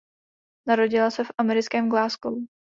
[0.67, 2.45] Narodila se v americkém Glasgow.